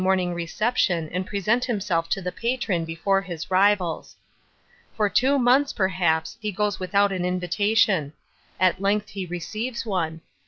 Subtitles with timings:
[0.01, 4.15] to attend an earlymorning reception and present himself to the patron before his rivals.
[4.97, 8.13] For two months, perhaps, he goes without an invitation;
[8.59, 10.21] at length he receives one.